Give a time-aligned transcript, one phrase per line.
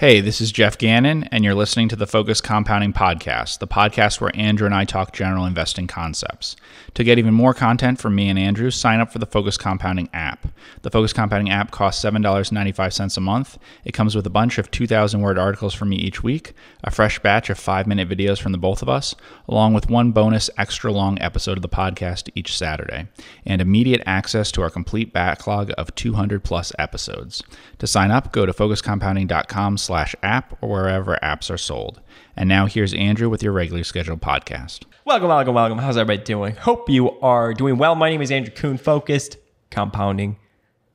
[0.00, 4.18] Hey, this is Geoff Gannon, and you're listening to the Focused Compounding Podcast, the podcast
[4.18, 6.56] where Andrew and I talk general investing concepts.
[6.94, 10.08] To get even more content from me and Andrew, sign up for the Focused Compounding
[10.14, 10.48] app.
[10.80, 13.58] The Focused Compounding app costs $7.95 a month.
[13.84, 17.18] It comes with a bunch of 2,000 word articles from me each week, a fresh
[17.18, 19.14] batch of five minute videos from the both of us,
[19.48, 23.06] along with one bonus extra long episode of the podcast each Saturday,
[23.44, 27.42] and immediate access to our complete backlog of 200 plus episodes.
[27.80, 32.00] To sign up, go to focusedcompounding.com slash app or wherever apps are sold.
[32.36, 34.84] And now here's Andrew with your regularly scheduled podcast.
[35.04, 35.78] Welcome, welcome, welcome.
[35.78, 36.54] How's everybody doing?
[36.54, 37.96] Hope you are doing well.
[37.96, 39.36] My name is Andrew Kuhn, focused
[39.70, 40.36] compounding.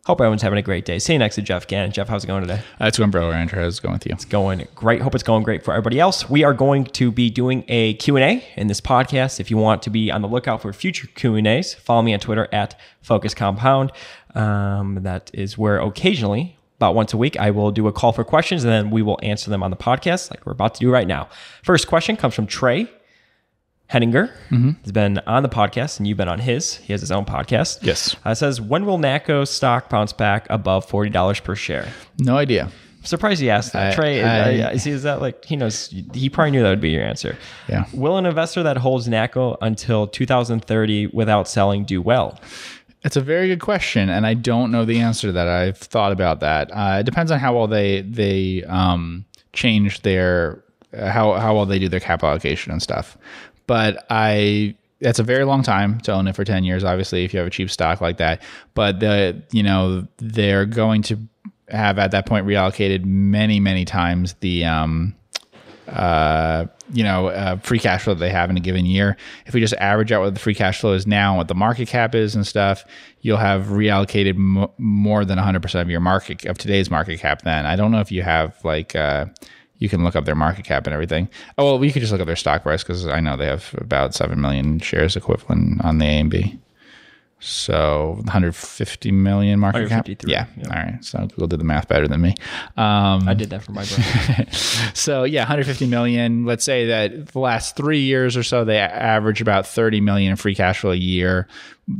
[0.05, 0.97] Hope everyone's having a great day.
[0.99, 1.91] Sitting next to Geoff Gannon.
[1.91, 2.61] Geoff, how's it going today?
[2.79, 3.33] That's going, bro.
[3.33, 4.13] Andrew, how's it going with you?
[4.13, 5.01] It's going great.
[5.01, 6.29] Hope it's going great for everybody else.
[6.29, 9.41] We are going to be doing a Q&A in this podcast.
[9.41, 12.47] If you want to be on the lookout for future Q&As, follow me on Twitter
[12.53, 13.91] at Focused Compound.
[14.35, 18.23] Um, that is where occasionally about once a week, I will do a call for
[18.23, 20.91] questions and then we will answer them on the podcast like we're about to do
[20.91, 21.29] right now.
[21.63, 22.89] First question comes from Trey
[23.87, 24.27] Henninger.
[24.49, 24.71] Mm-hmm.
[24.83, 26.75] He's been on the podcast and you've been on his.
[26.77, 27.79] He has his own podcast.
[27.81, 28.15] Yes.
[28.25, 31.87] Uh, it says, when will NACCO stock bounce back above $40 per share?
[32.17, 32.63] No idea.
[32.99, 33.93] I'm surprised he asked that.
[33.93, 36.69] I- Trey, I- I, I see, is that like, he knows, he probably knew that
[36.71, 37.37] would be your answer.
[37.69, 37.85] Yeah.
[37.93, 42.39] Will an investor that holds NACCO until 2030 without selling do well?
[43.05, 45.47] It's a very good question, and I don't know the answer to that.
[45.47, 46.71] I've thought about that.
[46.73, 51.67] Uh, it depends on how well they they um, change their uh, how how well
[51.67, 53.15] they do their capital allocation and stuff.
[53.67, 56.83] But I that's a very long time to own it for ten years.
[56.83, 58.41] Obviously, if you have a cheap stock like that,
[58.73, 61.19] but the you know they're going to
[61.69, 65.13] have at that point reallocated many many times the um,
[65.87, 69.17] uh, you know, uh, free cash flow that they have in a given year.
[69.45, 71.55] If we just average out what the free cash flow is now and what the
[71.55, 72.85] market cap is and stuff,
[73.21, 77.41] you'll have reallocated m- more than 100% of your market of today's market cap.
[77.41, 79.25] Then I don't know if you have like uh,
[79.79, 81.29] you can look up their market cap and everything.
[81.57, 83.73] Oh well, we could just look up their stock price because I know they have
[83.77, 86.59] about seven million shares equivalent on the AMB.
[87.39, 90.07] So 150 million market cap.
[90.07, 90.47] Yeah.
[90.57, 90.63] yeah.
[90.63, 91.03] All right.
[91.03, 92.33] So Google did the math better than me.
[92.77, 94.51] Um, I did that for my brother.
[94.93, 96.45] so yeah, 150 million.
[96.45, 100.37] Let's say that the last three years or so, they average about 30 million in
[100.37, 101.47] free cash flow a year.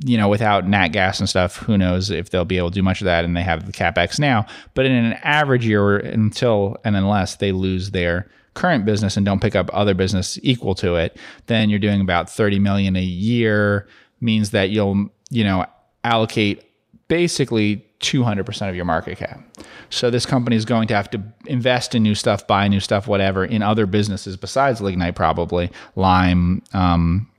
[0.06, 2.84] You know, without nat gas and stuff, who knows if they'll be able to do
[2.84, 3.24] much of that?
[3.25, 4.47] And they have the capex now.
[4.74, 9.41] But in an average year, until and unless they lose their current business and don't
[9.41, 13.88] pick up other business equal to it, then you're doing about 30 million a year.
[14.22, 15.66] Means that you'll you know
[16.03, 16.63] allocate
[17.08, 19.41] basically 200% of your market cap.
[19.90, 23.08] So this company is going to have to invest in new stuff, buy new stuff,
[23.08, 27.30] whatever, in other businesses besides Lignite, probably Lime, um,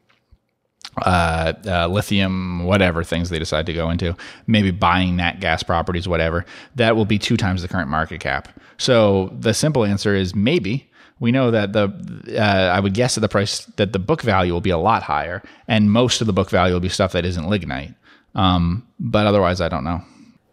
[1.02, 4.16] uh, uh, lithium, whatever things they decide to go into,
[4.46, 6.46] maybe buying nat gas properties, whatever.
[6.76, 8.48] That will be two times the current market cap.
[8.78, 10.90] So the simple answer is maybe.
[11.18, 11.84] We know that the
[12.38, 12.40] uh,
[12.76, 15.42] I would guess that the price that the book value will be a lot higher,
[15.66, 17.94] and most of the book value will be stuff that isn't lignite.
[18.34, 20.02] Um, but otherwise, I don't know.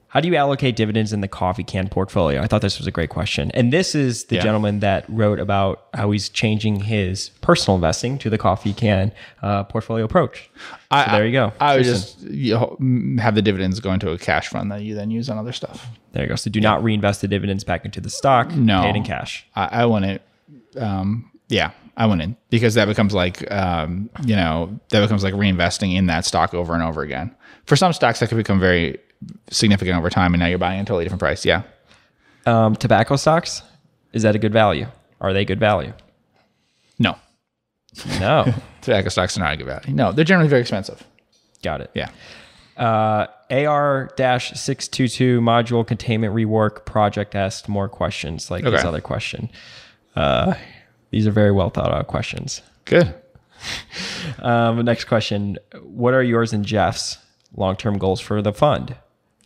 [0.08, 2.40] How do you allocate dividends in the coffee can portfolio?
[2.40, 3.50] I thought this was a great question.
[3.56, 4.44] And this is the Yeah.
[4.44, 9.64] gentleman that wrote about how he's changing his personal investing to the coffee can uh,
[9.64, 10.52] portfolio approach.
[10.92, 11.52] So there you go.
[11.60, 14.84] I would just you know, mm, have the dividends go into a cash fund that
[14.84, 15.88] you then use on other stuff.
[16.12, 16.36] there you go.
[16.36, 18.52] So do not reinvest the dividends back into the stock.
[18.56, 18.84] No.
[18.84, 19.48] Pay it in cash.
[19.56, 20.22] I, I wouldn't.
[20.78, 25.34] Um, yeah, I went in because that becomes like um, you know that becomes like
[25.34, 27.36] reinvesting in that stock over and over again.
[27.66, 29.00] For some stocks, that could become very
[29.50, 31.46] significant over time, and now you're buying at a totally different price.
[31.46, 31.64] Yeah,
[32.46, 33.62] Um, tobacco stocks,
[34.12, 34.88] is that a good value?
[35.22, 35.94] Are they good value?
[37.00, 37.16] no,
[38.20, 38.54] No.
[38.82, 39.94] tobacco stocks are not a good value.
[39.94, 41.04] No, they're generally very expensive.
[41.62, 41.92] Got it.
[41.94, 42.10] Yeah.
[42.76, 49.50] Uh, AR-622 module containment rework project asked more questions like this other question.
[50.16, 50.54] Uh,
[51.12, 52.62] these are very well thought out questions.
[52.86, 53.14] Good.
[54.40, 55.58] Um, next question.
[55.82, 57.18] What are yours and Jeff's
[57.56, 58.96] long-term goals for the fund?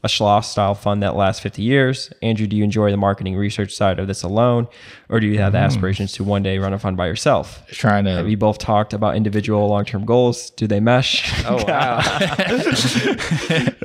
[0.03, 2.11] A Schloss style fund that lasts 50 years.
[2.21, 4.67] Andrew, do you enjoy the marketing research side of this alone?
[5.09, 7.61] Or do you have the aspirations to one day run a fund by yourself?
[7.67, 8.11] Trying to.
[8.11, 10.49] Have you both talked about individual long-term goals?
[10.51, 11.23] Do they mesh?
[11.45, 11.99] oh wow.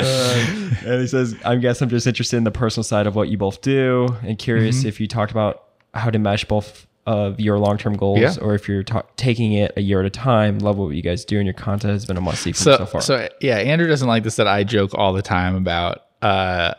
[0.84, 3.36] And he says, I guess I'm just interested in the personal side of what you
[3.38, 4.88] both do and curious Mm-hmm.
[4.88, 8.34] if you talked about how to mesh both of your long term goals Yeah.
[8.40, 10.58] or if you're ta- taking it a year at a time.
[10.60, 12.86] Love what you guys do and your content has been a must see so, so
[12.86, 13.00] far.
[13.00, 16.74] so yeah, Andrew doesn't like this that I joke all the time about, uh,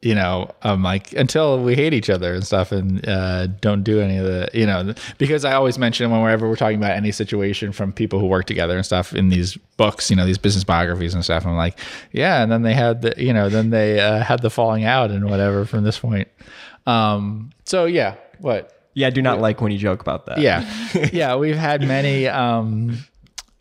[0.00, 4.00] you know, I'm like until we hate each other and stuff, and uh, don't do
[4.00, 7.70] any of the, you know, because I always mention whenever we're talking about any situation
[7.70, 11.14] from people who work together and stuff in these books, you know, these business biographies
[11.14, 11.46] and stuff.
[11.46, 11.78] I'm like,
[12.10, 15.12] yeah, and then they had the, you know, then they uh, had the falling out
[15.12, 16.26] and whatever from this point.
[16.84, 18.70] Um, so yeah, What?
[18.94, 20.38] Yeah, I do not like when you joke about that.
[20.38, 20.68] Yeah,
[21.12, 21.36] yeah.
[21.36, 22.98] We've had many um,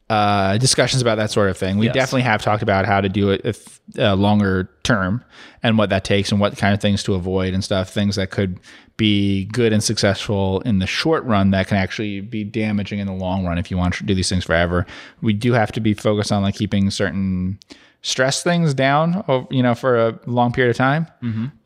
[0.09, 1.77] uh, discussions about that sort of thing.
[1.77, 1.95] We Yes.
[1.95, 5.23] definitely have talked about how to do it if, uh, longer term
[5.63, 7.89] and what that takes and what kind of things to avoid and stuff.
[7.91, 8.59] Things that could
[8.97, 13.13] be good and successful in the short run that can actually be damaging in the
[13.13, 14.85] long run if you want to do these things forever.
[15.21, 17.57] We do have to be focused on like keeping certain
[18.01, 21.07] stress things down, you know, for a long period of time.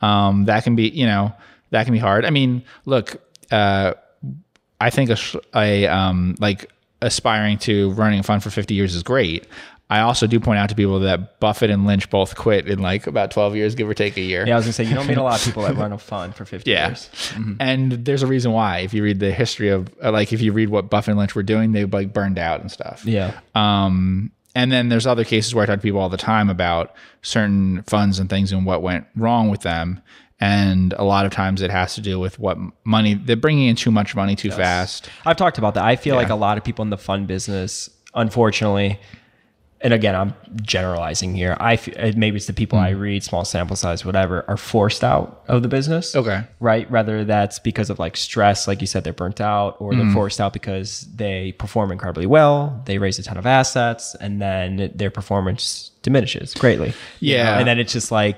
[0.02, 1.34] Um, that can be, you know,
[1.72, 2.26] that can be hard.
[2.26, 3.22] I mean, look,
[3.52, 3.94] uh,
[4.80, 5.18] I think a,
[5.56, 6.72] a um, like
[7.02, 9.48] aspiring to running a fund for 50 years is great.
[9.88, 13.06] I also do point out to people that Buffett and Lynch both quit in like
[13.06, 14.44] about 12 years, give or take a year.
[14.48, 16.00] Yeah, I was gonna say you don't meet a lot of people that run a
[16.00, 16.88] fund for 50 Yeah.
[16.88, 17.10] years.
[17.60, 18.80] And there's a reason why.
[18.80, 21.36] If you read the history of, uh, like, if you read what Buffett and Lynch
[21.36, 23.06] were doing, they like burned out and stuff.
[23.06, 23.40] Yeah.
[23.54, 26.96] Um, and then there's other cases where I talk to people all the time about
[27.22, 30.02] certain funds and things and what went wrong with them.
[30.40, 33.76] And a lot of times it has to do with what money they're bringing in
[33.76, 35.10] too much money too fast.
[35.26, 35.86] I've talked about that.
[35.86, 39.00] I feel like a lot of people in the fund business, unfortunately,
[39.82, 41.56] and again, I'm generalizing here.
[41.60, 42.86] I f- uh, maybe it's the people Hmm.
[42.86, 46.16] I read, small sample size, whatever, are forced out of the business.
[46.16, 46.44] Okay.
[46.60, 46.90] Right.
[46.90, 50.00] Rather that's because of like stress, like you said, they're burnt out, or Hmm.
[50.00, 54.42] they're forced out because they perform incredibly well, they raise a ton of assets, and
[54.42, 56.94] then their performance diminishes greatly.
[57.20, 57.44] you Yeah.
[57.44, 57.60] know?
[57.60, 58.38] And then it's just like,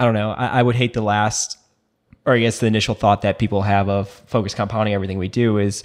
[0.00, 0.30] I don't know.
[0.30, 1.58] I, I would hate the last
[2.26, 5.58] or I guess the initial thought that people have of focused compounding everything we do
[5.58, 5.84] is,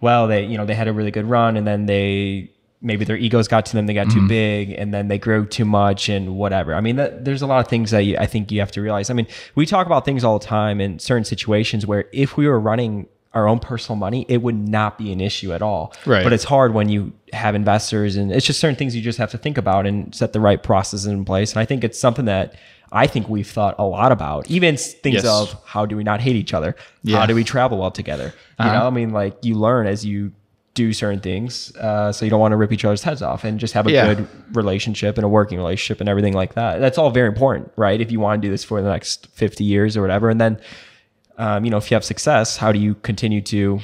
[0.00, 2.50] well, they you know they had a really good run and then they
[2.82, 4.28] maybe their egos got to them, they got too mm-hmm.
[4.28, 6.74] big, and then they grew too much and whatever.
[6.74, 8.80] I mean, that, there's a lot of things that you, I think you have to
[8.80, 9.10] realize.
[9.10, 12.48] I mean, we talk about things all the time in certain situations where if we
[12.48, 15.92] were running our own personal money, it would not be an issue at all.
[16.06, 16.24] Right.
[16.24, 19.30] But it's hard when you have investors, and it's just certain things you just have
[19.32, 21.52] to think about and set the right processes in place.
[21.52, 22.54] And I think it's something that
[22.92, 25.24] I think we've thought a lot about, even things Yes.
[25.26, 26.74] of how do we not hate each other?
[27.04, 27.18] Yeah.
[27.18, 28.34] How do we travel well together?
[28.58, 30.32] You know, I mean, like you learn as you
[30.74, 33.58] do certain things, uh, so you don't want to rip each other's heads off, and
[33.60, 34.14] just have a Yeah.
[34.14, 36.78] good relationship and a working relationship and everything like that.
[36.80, 38.00] That's all very important, right?
[38.00, 40.60] If you want to do this for the next fifty years or whatever, and then,
[41.38, 43.80] um, you know, if you have success, how do you continue to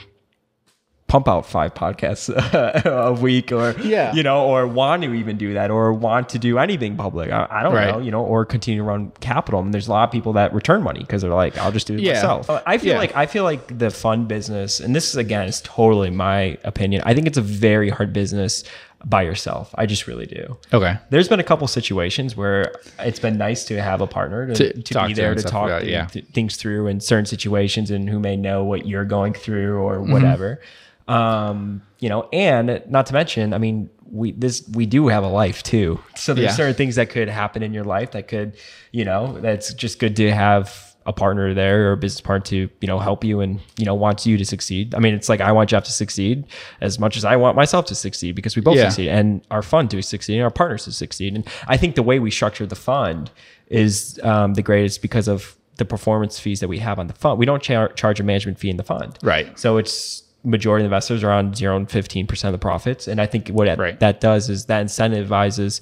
[1.08, 2.28] pump out five podcasts
[2.84, 4.12] a week or Yeah.
[4.12, 7.46] you know or want to even do that or want to do anything public i,
[7.48, 7.92] I don't Right.
[7.94, 10.52] know you know or continue to run capital and there's a lot of people that
[10.52, 12.14] return money because they're like i'll just do it Yeah.
[12.14, 12.98] myself Uh, i feel Yeah.
[12.98, 17.02] like i feel like the fund business and this is again is totally my opinion
[17.06, 18.64] i think it's a very hard business
[19.08, 20.96] by yourself i just really do Okay.
[21.10, 24.82] there's been a couple situations where it's been nice to have a partner to, To
[24.82, 26.06] to, be there to talk about, yeah.
[26.06, 29.96] th- things through in certain situations and who may know what you're going through or
[29.98, 30.12] Mm-hmm.
[30.12, 30.60] whatever.
[31.08, 35.28] Um, you know, and not to mention, I mean, we this we do have a
[35.28, 36.00] life too.
[36.16, 36.56] So there's Yeah.
[36.56, 38.56] certain things that could happen in your life that could,
[38.92, 42.56] you know, that's just good to have a partner there or a business partner to,
[42.80, 44.94] you know, help you and, you know, wants you to succeed.
[44.94, 46.44] I mean, it's like I want Geoff to succeed
[46.80, 48.88] as much as I want myself to succeed because we both Yeah.
[48.88, 51.34] succeed and our fund to succeed and our partners to succeed.
[51.34, 53.30] And I think the way we structure the fund
[53.68, 57.38] is um, the greatest because of the performance fees that we have on the fund.
[57.38, 59.18] We don't char- charge a management fee in the fund.
[59.22, 59.58] Right.
[59.58, 63.08] So it's majority of investors are on zero and 15% of the profits.
[63.08, 63.98] And I think what Right.
[64.00, 65.80] that does is that incentivizes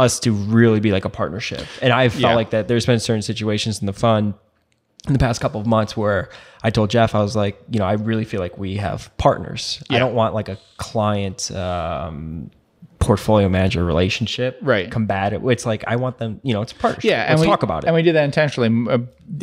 [0.00, 1.66] us to really be like a partnership.
[1.80, 2.34] And I've felt Yeah.
[2.34, 4.34] like that there's been certain situations in the fund
[5.06, 6.30] in the past couple of months where
[6.62, 9.82] I told Geoff, I was like, you know, I really feel like we have partners.
[9.90, 12.50] I don't want like a client um,
[13.00, 14.58] portfolio manager relationship.
[14.62, 14.90] Right.
[14.90, 15.46] Combative.
[15.50, 17.10] It's like, I want them, you know, it's a partnership.
[17.10, 17.88] Yeah, Let's and we, talk about it.
[17.88, 18.90] And we do that intentionally.
[18.90, 18.98] Uh,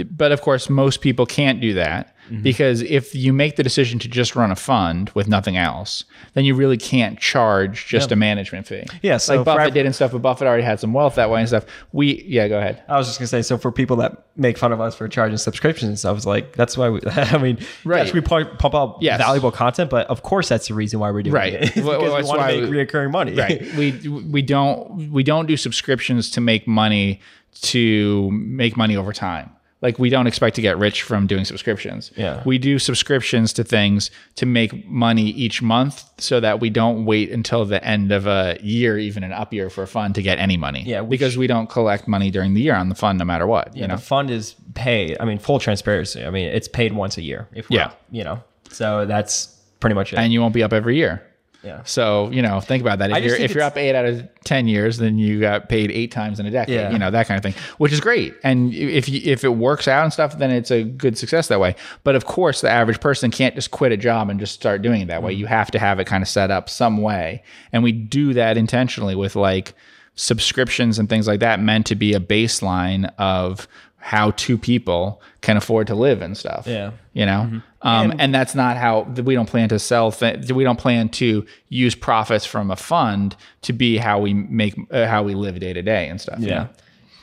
[0.06, 2.44] But of course, most people can't do that Mm-hmm.
[2.44, 6.46] because if you make the decision to just run a fund with nothing else, then
[6.46, 8.86] you really can't charge just a management fee.
[9.02, 10.12] Yeah, so like Buffett did and stuff.
[10.12, 11.66] But Buffett already had some wealth that way and stuff.
[11.92, 12.84] We, yeah, go ahead.
[12.88, 15.38] I was just gonna say, so for people that make fun of us for charging
[15.38, 17.02] subscriptions and stuff, it's like that's why we.
[17.08, 18.06] I mean, Right.
[18.06, 19.20] yes, we pump, out Yes.
[19.20, 21.54] valuable content, but of course that's the reason why we're doing Right.
[21.54, 21.76] it.
[21.84, 23.34] Well, because that's we want to make we- reoccurring money.
[23.36, 23.92] right we
[24.30, 27.20] we don't we don't do subscriptions to make money
[27.62, 29.50] to make money over time
[29.82, 32.42] like we don't expect to get rich from doing subscriptions Yeah.
[32.46, 37.32] we do subscriptions to things to make money each month so that we don't wait
[37.32, 40.38] until the end of a year even an up year for a fund to get
[40.40, 43.18] any money Yeah, which- because we don't collect money during the year on the fund
[43.20, 45.18] no matter what you You know the fund is paid.
[45.20, 46.24] I mean, full transparency.
[46.26, 47.48] I mean, it's paid once a year.
[47.54, 47.92] If Yeah.
[48.12, 50.20] you know, so that's pretty much it.
[50.20, 51.22] and you won't be up every year
[51.64, 51.84] yeah.
[51.84, 53.12] So you know, think about that.
[53.12, 56.12] If you're if you're up eight out of ten years, then you got paid eight
[56.12, 56.76] times in a decade.
[56.76, 56.92] Yeah.
[56.92, 58.34] You know that kind of thing, which is great.
[58.44, 61.60] And if you, if it works out and stuff, then it's a good success that
[61.60, 61.76] way.
[62.04, 65.02] But of course, the average person can't just quit a job and just start doing
[65.02, 65.26] it that Mm.
[65.26, 65.34] way.
[65.34, 68.58] You have to have it kind of set up some way, and we do that
[68.58, 69.74] intentionally with like
[70.16, 73.68] subscriptions and things like that, meant to be a baseline of
[74.02, 76.68] how two people can afford to live and stuff.
[76.68, 76.92] Yeah.
[77.14, 80.12] You know, um, and, that's not how we don't plan to sell.
[80.12, 84.76] Th- we don't plan to use profits from a fund to be how we make
[84.92, 86.40] uh, how we live day to day and stuff.
[86.40, 86.64] you Yeah.
[86.64, 86.70] know?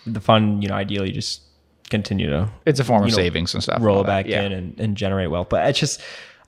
[0.06, 1.42] The fund, you know, ideally just
[1.90, 3.80] continue to it's a form of know, savings and stuff.
[3.80, 5.49] roll it back in and, and generate wealth.
[5.49, 6.00] But it's just,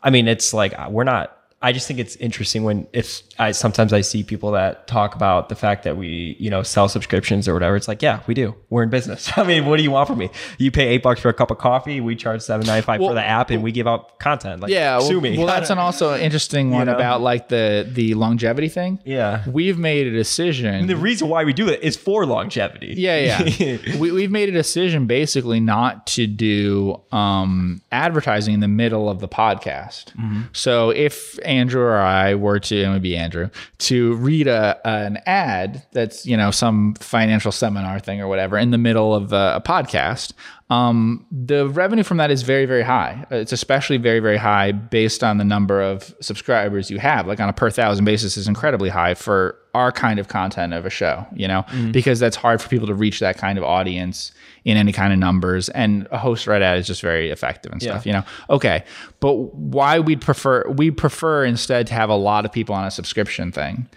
[0.03, 1.37] I mean, it's like uh, we're not.
[1.63, 5.51] I just think it's interesting when if I sometimes I see people that talk about
[5.51, 7.77] the fact that we you know sell subscriptions or whatever.
[7.77, 8.55] It's like, yeah, we do.
[8.71, 9.31] We're in business.
[9.37, 10.31] I mean, what do you want from me?
[10.57, 12.01] You pay eight bucks for a cup of coffee.
[12.01, 14.63] We charge seven ninety five for the app, and we give out content.
[14.63, 15.37] Like, Yeah, sue well, me.
[15.37, 16.95] well, that's an also interesting one know?
[16.95, 18.99] about like the the longevity thing.
[19.05, 19.45] yeah.
[19.47, 20.75] We've made a decision.
[20.75, 22.95] And The reason why we do it is for longevity.
[22.97, 23.79] Yeah, yeah.
[23.99, 29.21] we, we've made a decision basically not to do um, advertising in the middle of
[29.21, 30.13] the podcast.
[30.57, 34.81] So if Andrew or I were to, and it would be Andrew, to read a
[34.85, 39.33] an ad that's you know some financial seminar thing or whatever in the middle of
[39.33, 40.33] a, a podcast.
[40.71, 43.27] Um, the revenue from that is very, very high.
[43.33, 47.27] It's especially very, very high based on the number of subscribers you have.
[47.27, 50.87] Like on a per thousand basis is incredibly high for our kind of content of
[50.87, 54.31] a show, you know, because that's hard for people to reach that kind of audience
[54.65, 55.69] in any kind of numbers.
[55.71, 58.25] And a host right ad is just very effective and stuff, you know.
[58.49, 58.85] Okay.
[59.21, 62.91] But why we'd prefer we prefer instead to have a lot of people on a
[62.91, 63.89] subscription thing.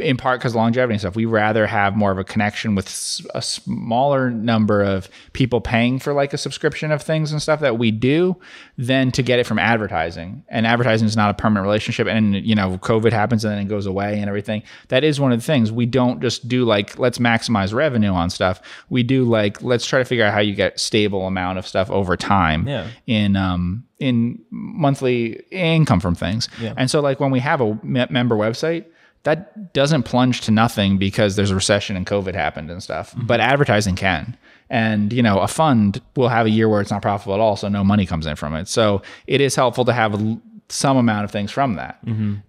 [0.00, 2.86] In part because longevity and stuff, we rather have more of a connection with
[3.34, 7.78] a smaller number of people paying for like a subscription of things and stuff that
[7.78, 8.36] we do
[8.76, 10.44] than to get it from advertising.
[10.48, 12.06] And advertising is not a permanent relationship.
[12.06, 14.62] And you know, COVID happens and then it goes away and everything.
[14.88, 18.30] That is one of the things we don't just do like let's maximize revenue on
[18.30, 18.60] stuff.
[18.90, 21.90] We do like let's try to figure out how you get stable amount of stuff
[21.90, 22.86] over time Yeah.
[23.06, 26.48] in um in monthly income from things.
[26.60, 26.74] Yeah.
[26.76, 28.84] And so like when we have a member website
[29.24, 33.14] that doesn't plunge to nothing because there's a recession and COVID happened and stuff.
[33.16, 34.36] But advertising can.
[34.70, 37.56] And you know, a fund will have a year where it's not profitable at all,
[37.56, 38.68] so no money comes in from it.
[38.68, 40.38] So it is helpful to have a
[40.70, 41.98] some amount of things from that.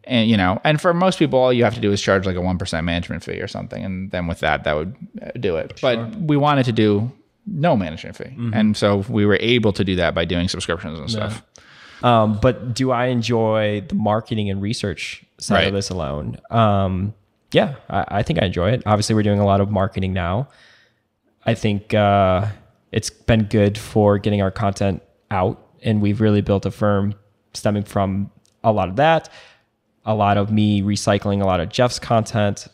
[0.03, 2.35] And you know, and for most people, all you have to do is charge like
[2.35, 5.55] a one percent management fee or something, and then with that, that would uh, do
[5.55, 5.79] it.
[5.81, 7.09] But we wanted to do
[7.45, 11.09] no management fee, and so we were able to do that by doing subscriptions and
[11.09, 11.41] stuff.
[12.03, 15.67] Um, but do I enjoy the marketing and research side Right.
[15.67, 16.37] of this alone?
[16.51, 17.13] Um,
[17.51, 18.83] yeah, I, I think I enjoy it.
[18.85, 20.49] Obviously, we're doing a lot of marketing now.
[21.45, 22.47] I think uh,
[22.91, 27.15] it's been good for getting our content out, and we've really built a firm
[27.53, 28.29] stemming from
[28.63, 29.29] a lot of that,
[30.05, 32.67] a lot of me recycling a lot of Geoff's content.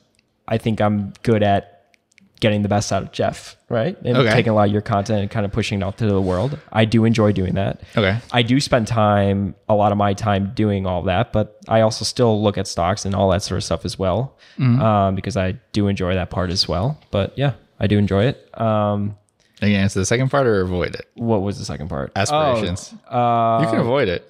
[0.47, 1.74] I think I'm good at
[2.41, 3.97] getting the best out of Geoff, right?
[4.03, 4.29] And Okay.
[4.31, 6.59] taking a lot of your content and kind of pushing it out to the world.
[6.73, 7.79] I do enjoy doing that.
[7.95, 8.17] Okay.
[8.33, 12.03] I do spend time, a lot of my time doing all that, but I also
[12.03, 15.53] still look at stocks and all that sort of stuff as well, um, because I
[15.71, 16.99] do enjoy that part as well.
[17.11, 18.59] But yeah, I do enjoy it.
[18.59, 19.15] Um,
[19.61, 21.07] Are you answer the second part or avoid it?
[21.15, 22.11] what was the second part?
[22.17, 22.93] Aspirations.
[23.09, 24.29] Uh, you can avoid it.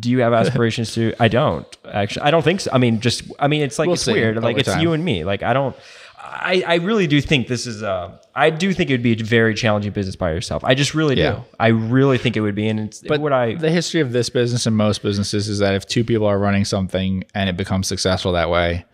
[0.00, 1.12] do you have aspirations to?
[1.20, 2.22] I don't actually.
[2.22, 2.70] I don't think so.
[2.72, 4.42] I mean, just I mean, it's like We'll it's weird.
[4.42, 4.80] Like it's time.
[4.80, 5.24] you and me.
[5.24, 5.76] Like I don't.
[6.26, 9.16] I, I really do think this is uh I do think it would be a
[9.16, 10.64] very challenging business by yourself.
[10.64, 11.32] I just really Yeah.
[11.32, 11.44] do.
[11.60, 14.30] I really think it would be, and it's But would I the history of this
[14.30, 17.86] business and most businesses is that if two people are running something and it becomes
[17.88, 18.84] successful that way,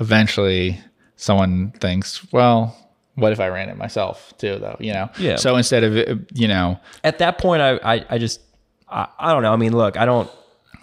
[0.00, 0.80] eventually
[1.16, 2.76] someone thinks, well,
[3.16, 4.76] what if I ran it myself too, though?
[4.80, 5.10] You know?
[5.18, 5.36] Yeah.
[5.36, 5.94] So instead of,
[6.32, 8.40] you know, at that point I I, I just
[8.88, 9.52] I, I don't know.
[9.52, 10.30] I mean, look, I don't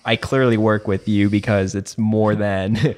[0.05, 2.75] I clearly work with you because it's more than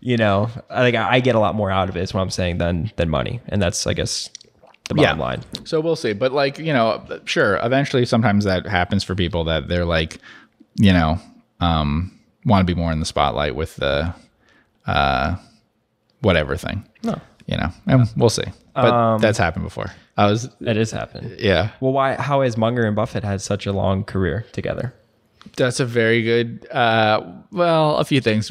[0.00, 2.20] you know, I think I, I get a lot more out of it is what
[2.20, 3.40] I'm saying than than money.
[3.48, 4.28] And that's I guess
[4.88, 5.24] the bottom Yeah.
[5.24, 5.42] line.
[5.64, 6.12] So we'll see.
[6.14, 10.18] But like, you know, sure, eventually sometimes that happens for people that they're like,
[10.76, 11.18] you know,
[11.60, 14.14] um, want to be more in the spotlight with the
[14.86, 15.36] uh
[16.22, 16.84] whatever thing.
[17.02, 17.20] No.
[17.46, 17.70] You know.
[17.86, 18.44] And we'll see.
[18.74, 19.90] But that's happened before.
[20.16, 21.36] I was That is happened.
[21.40, 21.70] yeah.
[21.80, 22.14] Well, why?
[22.14, 24.94] How has Munger and Buffett had such a long career together?
[25.56, 27.20] That's a very good uh
[27.52, 28.50] well, a few things.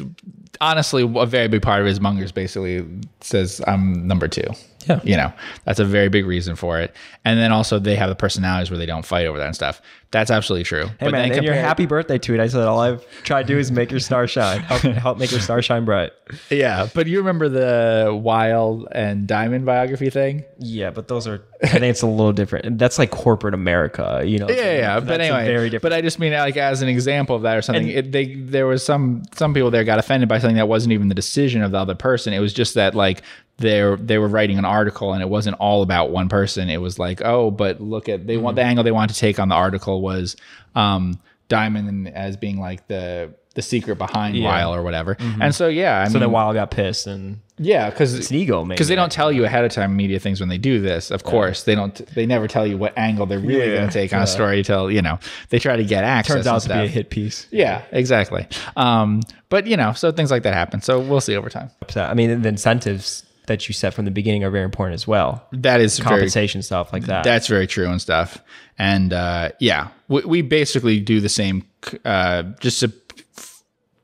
[0.60, 2.86] Honestly, a very big part of it is Munger's basically
[3.20, 4.46] says I'm number two.
[4.86, 5.00] Yeah.
[5.04, 5.32] You know,
[5.64, 6.94] that's a very big reason for it.
[7.24, 9.82] And then also they have the personalities where they don't fight over that and stuff.
[10.10, 10.86] That's absolutely true.
[10.98, 13.70] Hey man, in your happy birthday tweet, I said all I've tried to do is
[13.70, 16.10] make your star shine, help, help make your star shine bright.
[16.50, 20.44] Yeah, but you remember the Weill and Dimon biography thing?
[20.58, 21.44] Yeah, but those are.
[21.62, 22.64] I think it's a little different.
[22.64, 24.48] And That's like corporate America, you know.
[24.48, 25.00] Yeah, yeah.
[25.00, 25.82] But anyway, very different.
[25.82, 27.86] but I just mean like as an example of that or something.
[27.86, 31.08] it, they there was some some people there got offended by something that wasn't even
[31.08, 32.32] the decision of the other person.
[32.32, 33.22] It was just that like
[33.58, 36.70] they they were writing an article and it wasn't all about one person.
[36.70, 39.38] It was like oh, but look at they want the angle they want to take
[39.38, 40.36] on the article was
[40.74, 44.48] um Dimon as being like the the secret behind Yeah.
[44.48, 45.16] Weill or whatever.
[45.40, 48.36] And so yeah, I So mean, then Weill got pissed and yeah, because it's an
[48.36, 51.10] ego, because they don't tell you ahead of time media things when they do this.
[51.10, 51.94] Of course, they don't.
[52.14, 54.24] They never tell you what angle they're really Yeah, going to take on yeah.
[54.24, 54.62] a story.
[54.62, 55.18] Till you know
[55.50, 56.36] they try to get access.
[56.36, 57.46] turns out to be a hit piece.
[57.50, 58.46] Yeah, exactly.
[58.76, 60.80] Um, but you know, so things like that happen.
[60.80, 61.70] So we'll see over time.
[61.96, 65.44] I mean, the incentives that you set from the beginning are very important as well.
[65.52, 67.24] That is very Compensation stuff like that.
[67.24, 68.38] That's very true and stuff.
[68.78, 71.66] And uh, yeah, we, we basically do the same.
[72.06, 72.92] Uh, just to,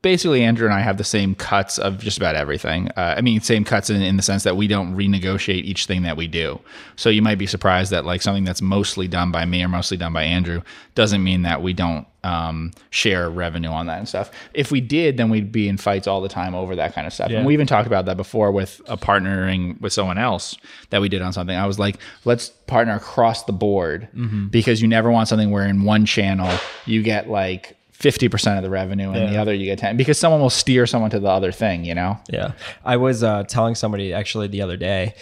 [0.07, 2.87] basically, Andrew and I have the same cuts of just about everything.
[2.95, 6.03] Uh, I mean, same cuts in, in the sense that we don't renegotiate each thing
[6.03, 6.61] that we do.
[6.95, 9.97] So you might be surprised that like something that's mostly done by me or mostly
[9.97, 10.61] done by Andrew
[10.95, 14.31] doesn't mean that we don't um, share revenue on that and stuff.
[14.53, 17.11] If we did, then we'd be in fights all the time over that kind of
[17.11, 17.29] stuff.
[17.29, 17.39] Yeah.
[17.39, 20.55] And we even talked about that before with a partnering with someone else
[20.89, 21.55] that we did on something.
[21.55, 24.07] I was like, let's partner across the board
[24.51, 28.69] because you never want something where in one channel you get like 50% of the
[28.69, 31.51] revenue and the other you get 10 because someone will steer someone to the other
[31.51, 32.19] thing, you know?
[32.29, 32.51] Yeah.
[32.85, 35.15] I was uh, telling somebody actually the other day.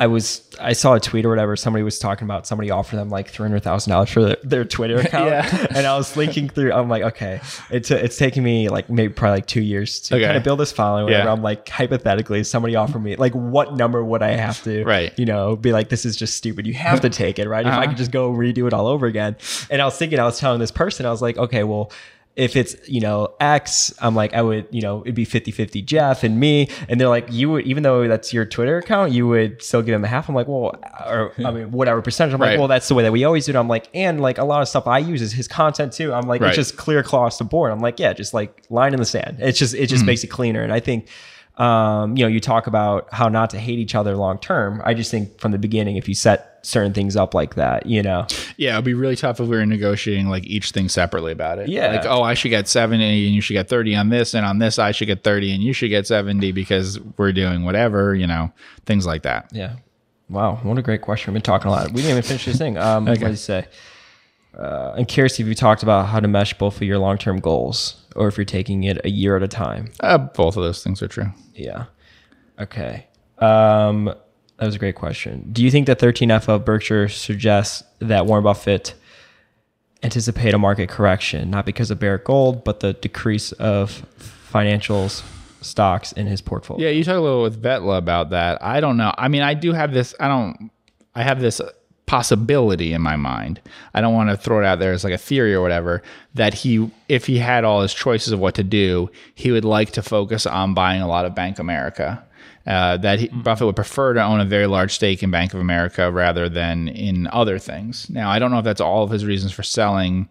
[0.00, 1.56] I was I saw a tweet or whatever.
[1.56, 4.64] Somebody was talking about somebody offered them like three hundred thousand dollars for their, their
[4.64, 5.66] Twitter account, Yeah.
[5.74, 6.72] and I was linking through.
[6.72, 7.40] I'm like, okay,
[7.70, 10.24] it's it's taking me like maybe probably like two years to Okay.
[10.24, 11.12] kind of build this following.
[11.12, 11.30] Yeah.
[11.32, 15.12] I'm like, hypothetically, somebody offered me like, what number would I have to, Right.
[15.18, 16.64] You know, be like, this is just stupid.
[16.66, 17.66] You have to take it, right?
[17.66, 17.86] If I Uh-huh.
[17.88, 19.36] could just go redo it all over again.
[19.68, 21.90] And I was thinking, I was telling this person, I was like, okay, well
[22.38, 25.82] if it's you know x i'm like i would you know it'd be 50 50
[25.82, 26.68] geoff and me.
[26.88, 29.94] And they're like you would even though that's your twitter account you would still give
[29.94, 30.28] him a half.
[30.28, 30.76] I'm like well
[31.06, 31.56] or i hmm.
[31.56, 32.34] mean whatever percentage.
[32.34, 32.50] I'm Right.
[32.50, 33.56] like well that's the way that we always do it.
[33.56, 36.12] I'm like and like a lot of stuff i use is his content too.
[36.14, 36.48] I'm like Right.
[36.48, 37.72] it's just clear across the board.
[37.72, 39.38] I'm like yeah just like line in the sand.
[39.40, 40.06] It's just it just hmm.
[40.06, 40.62] makes it cleaner.
[40.62, 41.08] And i think
[41.58, 44.80] um, you know, you talk about how not to hate each other long term.
[44.84, 48.02] I just think from the beginning, if you set certain things up like that, you
[48.02, 51.58] know, Yeah, it'd be really tough if we were negotiating like each thing separately about
[51.58, 51.68] it.
[51.68, 51.92] Yeah.
[51.92, 54.58] Like, oh, I should get 70 and you should get 30 on this, and on
[54.58, 58.26] this I should get 30 and you should get 70 because we're doing whatever, you
[58.26, 58.52] know,
[58.86, 59.48] things like that.
[59.52, 59.76] Yeah.
[60.28, 61.32] Wow, what a great question.
[61.32, 61.88] We've been talking a lot.
[61.88, 62.76] We didn't even finish this thing.
[62.76, 63.66] Um, What did you say?
[64.56, 67.38] Uh, I'm curious if you talked about how to mesh both of your long term
[67.40, 69.90] goals or if you're taking it a year at a time.
[70.00, 71.32] Uh, both of those things are true.
[71.54, 71.86] Yeah.
[72.58, 73.06] Okay.
[73.38, 75.48] Um, that was a great question.
[75.52, 78.94] Do you think that 13F of Berkshire suggests that Warren Buffett
[80.02, 85.22] anticipate a market correction, not because of Barrick Gold, but the decrease of financials
[85.60, 86.86] stocks in his portfolio?
[86.86, 88.62] Yeah, you talk a little with Vetla about that.
[88.62, 89.12] I don't know.
[89.16, 90.14] I mean, I do have this.
[90.18, 90.70] I don't.
[91.14, 91.60] I have this
[92.08, 93.60] possibility in my mind.
[93.94, 96.02] I don't want to throw it out there as like a theory or whatever.
[96.34, 99.92] That he, if he had all his choices of what to do, he would like
[99.92, 102.24] to focus on buying a lot of Bank America.
[102.66, 105.60] Uh, that he, Buffett would prefer to own a very large stake in Bank of
[105.60, 108.10] America rather than in other things.
[108.10, 110.28] Now, I don't know if that's all of his reasons for selling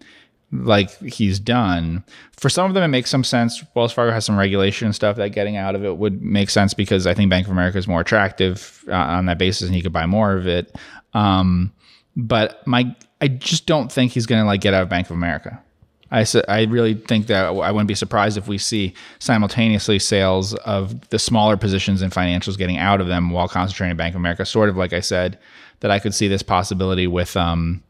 [0.51, 2.03] like he's done.
[2.31, 3.63] For some of them, it makes some sense.
[3.75, 6.73] Wells Fargo has some regulation and stuff that getting out of it would make sense
[6.73, 9.81] because I think Bank of America is more attractive uh, on that basis, and he
[9.81, 10.73] could buy more of it.
[11.13, 11.71] Um,
[12.15, 15.11] but my, I just don't think he's going to like get out of Bank of
[15.11, 15.61] America.
[16.09, 20.53] I su- I really think that I wouldn't be surprised if we see simultaneously sales
[20.53, 24.45] of the smaller positions in financials getting out of them while concentrating Bank of America.
[24.45, 25.37] Sort of like I said,
[25.81, 27.83] that I could see this possibility with um,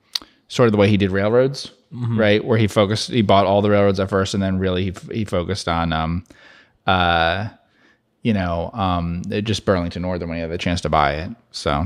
[0.47, 1.71] sort of the way he did railroads,
[2.17, 2.43] right?
[2.43, 5.25] Where he focused, he bought all the railroads at first, and then really he, he
[5.25, 6.25] focused on, um,
[6.85, 7.49] uh,
[8.23, 11.29] you know, um, just Burlington Northern when he had the chance to buy it.
[11.51, 11.85] So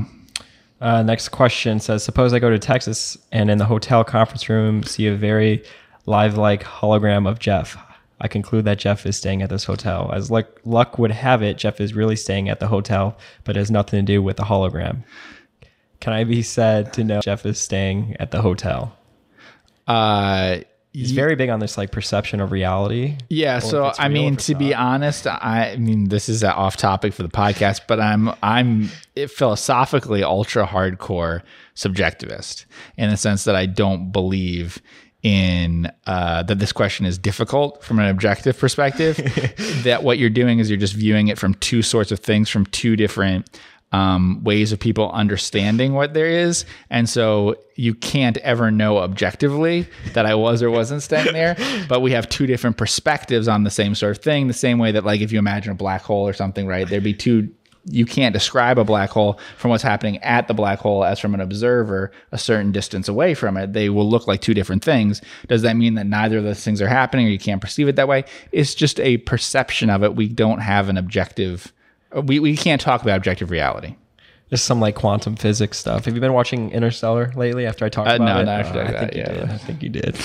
[0.82, 4.84] Uh, next question says Suppose I go to Texas and in the hotel conference room
[4.84, 5.64] see a very
[6.08, 7.78] live like hologram of Geoff.
[8.20, 10.12] I conclude that Geoff is staying at this hotel.
[10.14, 13.72] As luck, luck would have it, Geoff is really staying at the hotel, but has
[13.72, 15.04] nothing to do with the hologram.
[16.00, 18.98] Can I be said to know Geoff is staying at the hotel?
[19.88, 20.60] uh,
[20.94, 23.18] He's very big on this like perception of reality.
[23.30, 27.24] Yeah, so I mean, to be honest, I, I mean, this is off topic for
[27.24, 28.90] the podcast, but I'm I'm
[29.30, 31.44] philosophically ultra hardcore
[31.76, 32.66] subjectivist
[32.98, 34.82] in the sense that I don't believe
[35.24, 39.18] in uh, that this question is difficult from an objective perspective.
[39.84, 42.66] that what you're doing is you're just viewing it from two sorts of things from
[42.66, 43.48] two different
[43.92, 46.66] um, ways of people understanding what there is.
[46.90, 51.58] And so you can't ever know objectively that I was or wasn't staying there,
[51.90, 54.48] but we have two different perspectives on the same sort of thing.
[54.48, 57.04] The same way that, like, if you imagine a black hole or something, right, there'd
[57.04, 57.50] be two.
[57.86, 61.34] You can't describe a black hole from what's happening at the black hole as from
[61.34, 63.74] an observer a certain distance away from it.
[63.74, 65.20] They will look like two different things.
[65.48, 67.96] Does that mean that neither of those things are happening or you can't perceive it
[67.96, 68.26] that way?
[68.52, 70.16] It's just a perception of it.
[70.16, 71.74] We don't have an objective
[72.24, 73.96] we, we can't talk about objective reality.
[74.50, 76.04] There's some like quantum physics stuff.
[76.06, 77.66] Have you been watching Interstellar lately?
[77.66, 79.34] After I talked Uh, about no, it, not after Uh, that, I think you yeah.
[79.34, 79.50] did.
[79.50, 80.16] I think you did.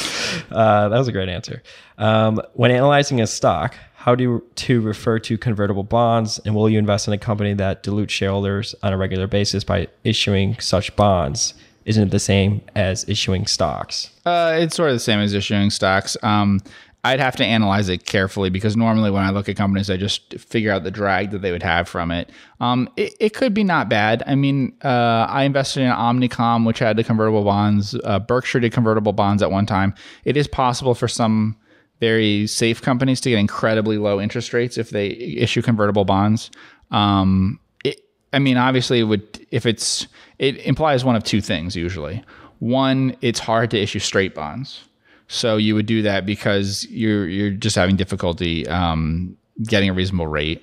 [0.51, 1.63] Uh, that was a great answer.
[1.99, 6.69] Um, when analyzing a stock, how do you to refer to convertible bonds, and will
[6.69, 10.95] you invest in a company that dilutes shareholders on a regular basis by issuing such
[10.97, 11.55] bonds?
[11.85, 14.11] Isn't it the same as issuing stocks?
[14.25, 16.17] Uh, it's sort of the same as issuing stocks.
[16.25, 16.61] Um,
[17.07, 20.35] I'd have to analyze it carefully because normally when I look at companies, I just
[20.39, 22.31] figure out the drag that they would have from it.
[22.59, 24.25] Um, it, it could be not bad.
[24.27, 27.95] I mean, uh, I invested in Omnicom, which had the convertible bonds.
[28.03, 29.95] Uh, Berkshire did convertible bonds at one time.
[30.25, 31.57] It is possible for some
[32.01, 36.51] very safe companies to get incredibly low interest rates if they issue convertible bonds.
[36.91, 38.01] Um, it,
[38.33, 42.25] I mean, obviously, it would if it's it implies one of two things usually.
[42.59, 44.83] One, it's hard to issue straight bonds,
[45.29, 50.27] so you would do that because you're you're just having difficulty um, getting a reasonable
[50.27, 50.63] rate,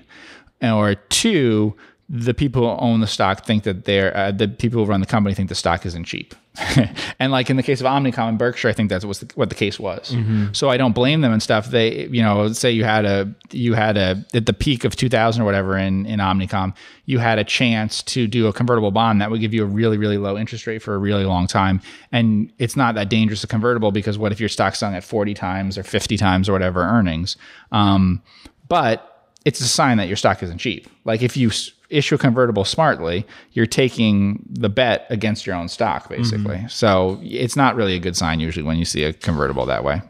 [0.62, 1.76] or two,
[2.10, 5.06] the people who own the stock think that they're uh, the people who run the
[5.06, 6.36] company think the stock isn't cheap.
[7.20, 9.50] and like in the case of Omnicom and Berkshire, I think that's what's the, what
[9.50, 10.10] the case was.
[10.52, 11.72] So I don't blame them and stuff.
[11.72, 15.42] They, you know, say you had a you had a at the peak of 2000
[15.42, 19.32] or whatever in in Omnicom, you had a chance to do a convertible bond that
[19.32, 22.52] would give you a really really low interest rate for a really long time, and
[22.60, 25.78] it's not that dangerous a convertible because what if your stock's selling at 40 times
[25.78, 27.38] or 50 times or whatever earnings?
[27.72, 28.22] Um,
[28.68, 29.10] but
[29.46, 30.88] it's a sign that your stock isn't cheap.
[31.04, 31.52] Like if you
[31.94, 36.58] issue a convertible smartly, you're taking the bet against your own stock, basically.
[36.68, 40.02] So it's not really a good sign usually when you see a convertible that way.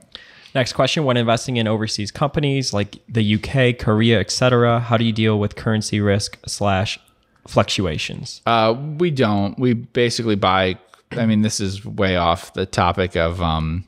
[0.55, 5.11] Next question: When investing in overseas companies like the UK, Korea, etc., how do you
[5.11, 6.99] deal with currency risk slash
[7.47, 8.41] fluctuations?
[8.45, 9.57] Uh, we don't.
[9.57, 10.77] We basically buy.
[11.11, 13.85] I mean, this is way off the topic of um,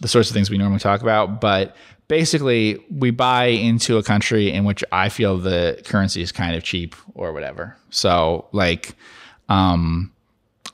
[0.00, 1.74] the sorts of things we normally talk about, but
[2.08, 6.62] basically, we buy into a country in which I feel the currency is kind of
[6.62, 7.76] cheap or whatever.
[7.90, 8.94] So, like,
[9.48, 10.12] um,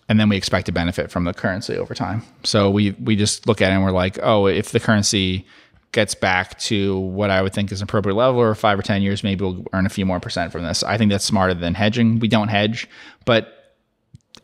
[0.09, 2.23] and then we expect to benefit from the currency over time.
[2.45, 5.47] So we we just look at it and we're like, oh, if the currency
[5.93, 9.03] gets back to what I would think is an appropriate level or five or ten
[9.03, 10.83] years, maybe we'll earn a few more percent from this.
[10.83, 12.19] I think that's smarter than hedging.
[12.19, 12.89] We don't hedge,
[13.25, 13.75] but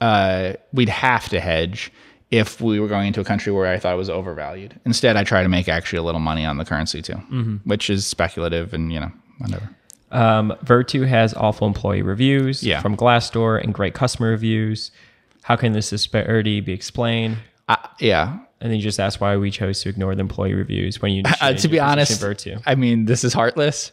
[0.01, 1.93] uh, we'd have to hedge
[2.31, 4.79] if we were going into a country where I thought it was overvalued.
[4.85, 7.15] Instead, I try to make actually a little money on the currency too,
[7.65, 9.71] which is speculative and you know whatever.
[10.11, 12.81] Um, Vertu has awful employee reviews Yeah.
[12.81, 14.91] from Glassdoor and great customer reviews.
[15.43, 17.39] How can this disparity be explained?
[17.69, 21.01] Uh, yeah, And then you just ask why we chose to ignore the employee reviews
[21.03, 22.63] when you uh, to be honest, in Vertu.
[22.67, 23.93] I mean, this is heartless.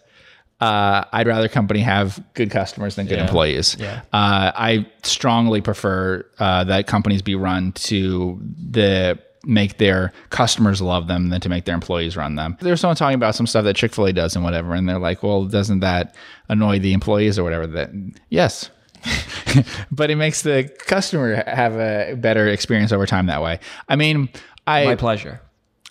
[0.61, 3.25] Uh, I'd rather company have good customers than good Yeah.
[3.25, 3.75] employees.
[3.79, 4.01] Yeah.
[4.13, 8.39] Uh, I strongly prefer uh, that companies be run to
[8.71, 12.57] the make their customers love them than to make their employees run them.
[12.61, 14.97] There's someone talking about some stuff that Chick Fil A does and whatever, and they're
[14.97, 16.15] like, "Well, doesn't that
[16.49, 17.91] annoy the employees or whatever?" That
[18.29, 18.71] yes.
[19.91, 23.59] but it makes the customer have a better experience over time that way.
[23.87, 24.29] I mean,
[24.65, 25.41] I My pleasure.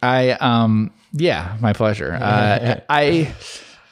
[0.03, 2.13] I um yeah, my pleasure.
[2.21, 3.33] Uh, I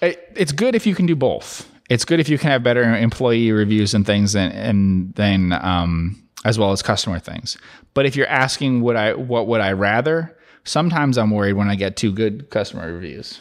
[0.03, 1.69] it's good if you can do both.
[1.89, 6.23] It's good if you can have better employee reviews and things and and then um
[6.45, 7.57] as well as customer things.
[7.95, 11.77] But if you're asking what I what would I rather, sometimes I'm worried when I
[11.77, 13.41] get too good customer reviews.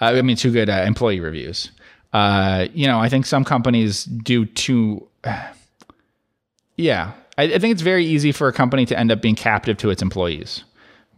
[0.00, 1.70] Uh, I mean too good uh, employee reviews.
[2.12, 5.06] Uh, you know, I think some companies do too
[6.76, 9.76] yeah, I, I think it's very easy for a company to end up being captive
[9.78, 10.64] to its employees.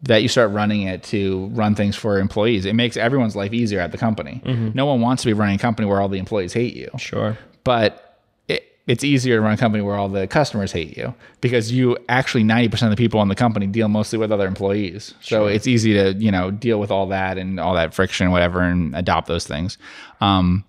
[0.05, 2.65] That you start running it to run things for employees.
[2.65, 4.41] It makes everyone's life easier at the company.
[4.75, 7.39] No one wants to be running a company where all the employees hate you, Sure.
[7.63, 11.71] but it, it's easier to run a company where all the customers hate you because
[11.71, 15.15] you actually 90% of the people in the company deal mostly with other employees.
[15.21, 18.61] So it's easy to, you know, deal with all that and all that friction, whatever,
[18.61, 19.79] and adopt those things.
[20.21, 20.65] Um,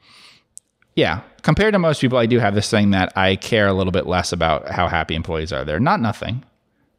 [0.95, 3.91] yeah, compared to most people, I do have this thing that I care a little
[3.91, 5.79] bit less about how happy employees are there.
[5.79, 6.43] Not nothing,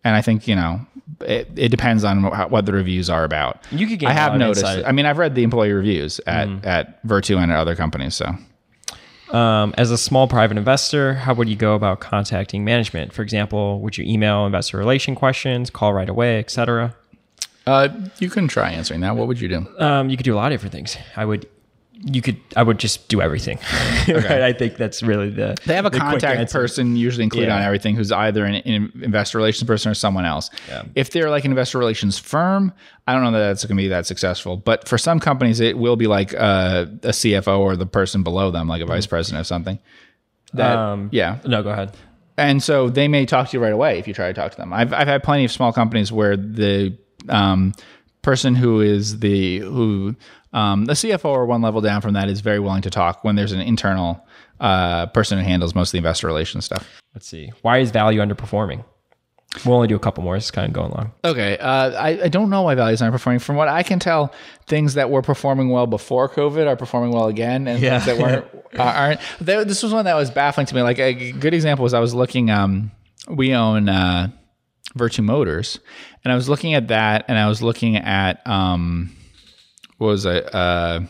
[0.04, 0.80] and I think you know
[1.20, 3.64] it, it depends on how, what the reviews are about.
[3.70, 4.64] You could gain I have noticed.
[4.64, 4.84] insight.
[4.86, 8.14] I mean, I've read the employee reviews at at Vertu and at other companies.
[8.14, 8.34] So
[9.32, 13.12] Um, as a small private investor, how would you go about contacting management?
[13.12, 16.94] For example, would you email investor relation questions, call right away, etc.?
[17.66, 17.88] uh,
[18.18, 19.16] you can try answering that.
[19.16, 19.66] What would you do?
[19.78, 20.96] Um, you could do a lot of different things.
[21.16, 21.46] I would,
[22.02, 23.58] you could, I would just do everything.
[24.08, 24.42] right?
[24.42, 25.56] I think that's really the.
[25.64, 27.56] They have a the contact person usually included Yeah.
[27.56, 30.50] on everything who's either an, an investor relations person or someone else.
[30.68, 30.82] Yeah.
[30.94, 32.72] If they're like an investor relations firm,
[33.06, 34.56] I don't know that that's going to be that successful.
[34.56, 38.50] But for some companies, it will be like uh, a CFO or the person below
[38.50, 39.78] them, like a vice president of something.
[40.52, 41.38] That, Um, yeah.
[41.46, 41.96] No, go ahead.
[42.36, 44.56] And so they may talk to you right away if you try to talk to
[44.56, 44.72] them.
[44.72, 46.96] I've, I've had plenty of small companies where the
[47.28, 47.72] um,
[48.24, 50.16] person who is the who
[50.52, 53.36] um, the CFO or one level down from that is very willing to talk when
[53.36, 54.24] there's an internal
[54.60, 57.00] uh, person who handles most of the investor relations stuff.
[57.14, 57.52] Let's see.
[57.62, 58.84] Why is value underperforming?
[59.64, 60.34] We'll only do a couple more.
[60.36, 61.12] It's kind of going long.
[61.24, 61.56] Okay.
[61.58, 63.38] Uh, I, I don't know why values aren't performing.
[63.38, 64.32] From what I can tell,
[64.66, 68.00] things that were performing well before COVID are performing well again, and Yeah.
[68.00, 68.44] things that weren't
[68.78, 69.20] aren't.
[69.40, 70.82] There, this was one that was baffling to me.
[70.82, 72.50] Like a good example was I was looking.
[72.50, 72.90] Um,
[73.28, 74.30] we own uh,
[74.96, 75.80] Vertu Motors,
[76.24, 79.14] and I was looking at that, and I was looking at um,
[79.98, 80.54] what was it?
[80.54, 81.00] Uh,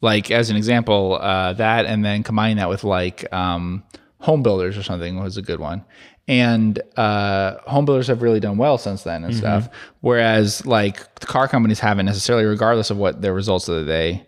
[0.00, 3.84] like as an example, uh, that, and then combining that with like um,
[4.18, 5.84] home builders or something was a good one.
[6.28, 9.68] And uh, home builders have really done well since then and stuff.
[10.00, 14.26] Whereas like the car companies haven't necessarily, regardless of what their results of the day,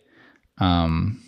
[0.59, 1.23] um,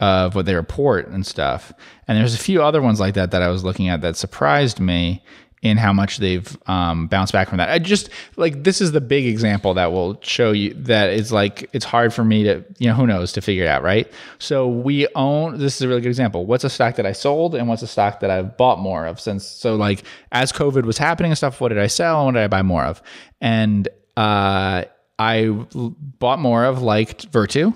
[0.00, 1.72] of what they report and stuff.
[2.06, 4.78] And there's a few other ones like that that I was looking at that surprised
[4.78, 5.22] me
[5.62, 7.70] in how much they've um, bounced back from that.
[7.70, 11.68] I just like this is the big example that will show you that it's like
[11.72, 14.10] it's hard for me to you know who knows to figure it out, right?
[14.38, 16.46] So we own this is a really good example.
[16.46, 19.18] What's a stock that I sold and what's a stock that I've bought more of
[19.18, 22.40] since so like as COVID was happening and stuff, what did I sell and what
[22.40, 23.02] did I buy more of?
[23.40, 24.84] And uh,
[25.18, 27.74] I bought more of liked Vertu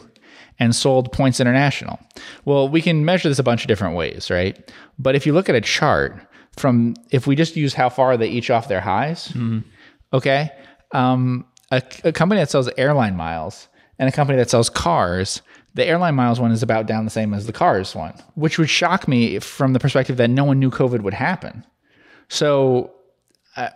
[0.60, 1.98] and sold Points International.
[2.44, 4.70] Well, we can measure this a bunch of different ways, right?
[4.98, 6.20] But if you look at a chart
[6.56, 9.32] from, if we just use how far they each off their highs,
[10.12, 10.50] okay,
[10.92, 13.68] um, a, a company that sells airline miles
[13.98, 15.42] and a company that sells cars,
[15.74, 18.68] the airline miles one is about down the same as the cars one, which would
[18.68, 21.64] shock me from the perspective that no one knew COVID would happen.
[22.28, 22.92] So
[23.56, 23.70] uh,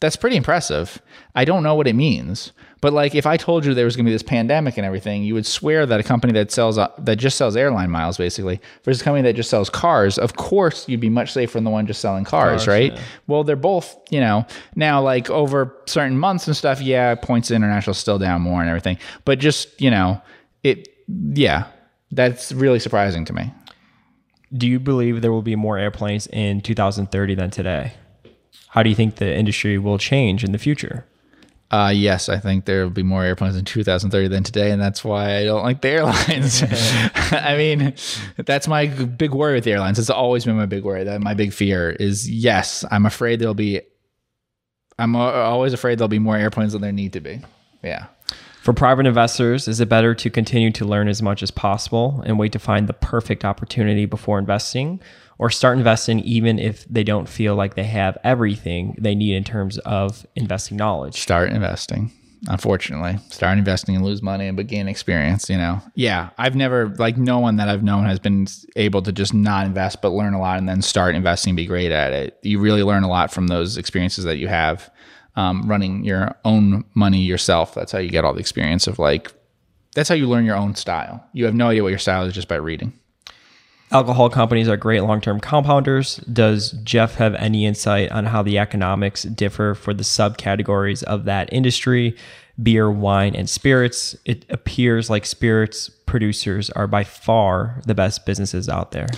[0.00, 1.02] that's pretty impressive.
[1.34, 4.06] I don't know what it means, but like if I told you there was going
[4.06, 6.88] to be this pandemic and everything, you would swear that a company that sells uh,
[6.98, 10.88] that just sells airline miles basically versus a company that just sells cars, of course
[10.88, 12.92] you'd be much safer than the one just selling cars, right?
[13.26, 17.94] Well, they're both, you know, now like over certain months and stuff, yeah, points international
[17.94, 20.20] still down more and everything, but just you know,
[20.62, 21.66] it, yeah,
[22.12, 23.52] that's really surprising to me.
[24.52, 27.92] Do you believe there will be more airplanes in 2030 than today?
[28.68, 31.04] How do you think the industry will change in the future?
[31.70, 35.04] Uh, yes, I think there will be more airplanes in 2030 than today, and that's
[35.04, 36.64] why I don't like the airlines.
[37.32, 37.94] I mean,
[38.36, 39.98] that's my big worry with the airlines.
[39.98, 41.04] It's always been my big worry.
[41.04, 43.82] That my big fear is yes, I'm afraid there'll be.
[44.98, 47.40] I'm always afraid there'll be more airplanes than there need to be.
[47.82, 48.06] Yeah.
[48.60, 52.38] For private investors, is it better to continue to learn as much as possible and
[52.38, 55.00] wait to find the perfect opportunity before investing,
[55.40, 59.42] or start investing even if they don't feel like they have everything they need in
[59.42, 61.18] terms of investing knowledge?
[61.18, 62.12] Start investing.
[62.46, 65.48] Unfortunately, start investing and lose money, but gain experience.
[65.48, 66.28] You know, yeah.
[66.36, 70.02] I've never like no one that I've known has been able to just not invest,
[70.02, 72.38] but learn a lot and then start investing, and be great at it.
[72.42, 74.90] You really learn a lot from those experiences that you have
[75.36, 77.74] um, running your own money yourself.
[77.74, 79.32] That's how you get all the experience of like.
[79.94, 81.24] That's how you learn your own style.
[81.32, 82.92] You have no idea what your style is just by reading.
[83.92, 86.16] Alcohol companies are great long term compounders.
[86.32, 91.52] Does Geoff have any insight on how the economics differ for the subcategories of that
[91.52, 92.16] industry?
[92.62, 94.14] Beer, wine, and spirits.
[94.24, 99.08] It appears like spirits producers are by far the best businesses out there.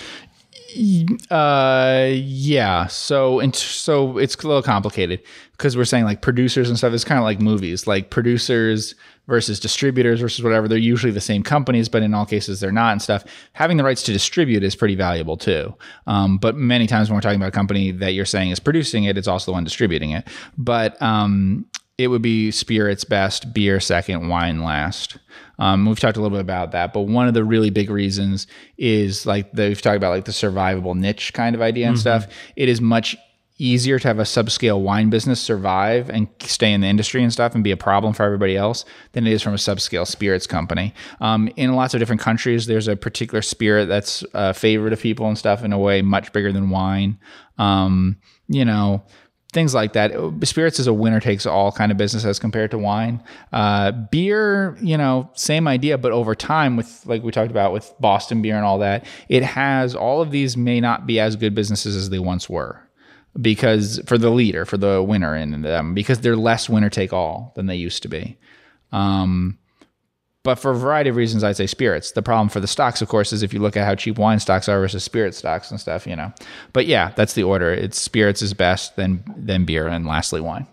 [1.29, 2.87] Uh, yeah.
[2.87, 6.93] So, and so it's a little complicated because we're saying like producers and stuff.
[6.93, 8.95] It's kind of like movies, like producers
[9.27, 10.67] versus distributors versus whatever.
[10.67, 13.23] They're usually the same companies, but in all cases they're not and stuff.
[13.53, 15.73] Having the rights to distribute is pretty valuable too.
[16.07, 19.05] Um, but many times when we're talking about a company that you're saying is producing
[19.05, 20.27] it, it's also the one distributing it.
[20.57, 21.65] But um,
[21.97, 25.17] it would be spirits best, beer second, wine last.
[25.59, 28.47] Um, we've talked a little bit about that, but one of the really big reasons
[28.77, 32.27] is like the, we've talked about like the survivable niche kind of idea and stuff.
[32.55, 33.15] It is much
[33.59, 37.53] easier to have a subscale wine business survive and stay in the industry and stuff
[37.53, 40.93] and be a problem for everybody else than it is from a subscale spirits company.
[41.21, 45.27] Um, in lots of different countries, there's a particular spirit that's a favorite of people
[45.27, 47.19] and stuff in a way much bigger than wine.
[47.59, 49.03] Um, you know,
[49.53, 50.11] things like that.
[50.43, 53.23] Spirits is a winner takes all kind of business as compared to wine.
[53.51, 57.93] Uh, beer, you know, same idea, but over time, with like we talked about with
[57.99, 61.55] Boston beer and all that, it has all of these may not be as good
[61.55, 62.81] businesses as they once were
[63.39, 67.53] because for the leader, for the winner in them, because they're less winner take all
[67.55, 68.37] than they used to be.
[68.91, 69.57] Um,
[70.43, 72.11] but for a variety of reasons, I'd say spirits.
[72.11, 74.39] The problem for the stocks, of course, is if you look at how cheap wine
[74.39, 76.33] stocks are versus spirit stocks and stuff, you know.
[76.73, 77.71] But yeah, that's the order.
[77.71, 80.67] It's spirits is best, then then beer, and lastly wine.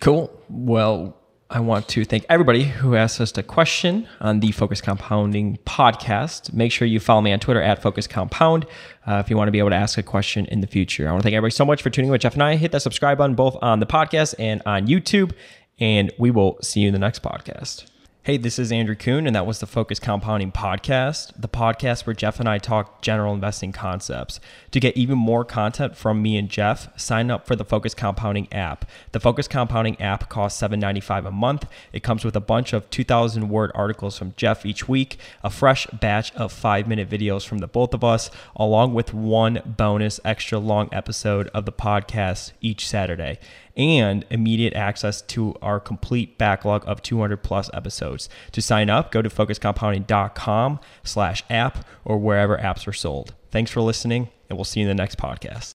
[0.00, 0.32] Cool.
[0.48, 1.16] Well,
[1.52, 6.52] I want to thank everybody who asked us a question on the Focused Compounding podcast.
[6.52, 8.66] Make sure you follow me on Twitter at Focused Compound
[9.04, 11.08] uh, if you want to be able to ask a question in the future.
[11.08, 12.54] I want to thank everybody so much for tuning in with Geoff and I.
[12.54, 15.32] Hit that subscribe button both on the podcast and on YouTube,
[15.80, 17.89] and we will see you in the next podcast.
[18.22, 22.12] Hey, this is Andrew Kuhn, and that was the Focused Compounding Podcast, the podcast where
[22.12, 24.40] Geoff and I talk general investing concepts.
[24.72, 28.52] To get even more content from me and Geoff, sign up for the Focused Compounding
[28.52, 28.84] app.
[29.12, 31.64] The Focused Compounding app costs $7.95 a month.
[31.94, 35.86] It comes with a bunch of 2,000 word articles from Geoff each week, a fresh
[35.86, 40.58] batch of five minute videos from the both of us, along with one bonus extra
[40.58, 43.38] long episode of the podcast each Saturday
[43.76, 48.28] and immediate access to our complete backlog of 200 plus episodes.
[48.52, 53.34] To sign up, go to focusedcompounding.com slash app or wherever apps are sold.
[53.50, 55.68] Thanks for listening, and we'll see you in the next podcast.